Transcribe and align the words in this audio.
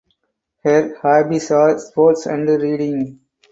Her 0.63 0.95
hobbies 0.99 1.51
are 1.51 1.77
sports 1.77 2.25
and 2.25 2.49
reading. 2.49 3.19